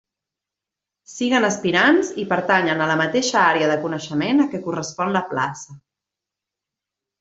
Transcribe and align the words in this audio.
Siguen 1.15 1.45
aspirants 1.49 2.09
i 2.25 2.27
pertanyen 2.33 2.83
a 2.85 2.89
la 2.93 2.97
mateixa 3.03 3.45
àrea 3.53 3.71
de 3.75 3.79
coneixement 3.87 4.43
a 4.43 4.51
què 4.55 4.67
correspon 4.69 5.19
la 5.21 5.27
plaça. 5.33 5.83